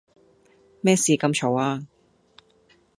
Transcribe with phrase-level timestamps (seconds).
[0.81, 1.85] 咩事咁嘈呀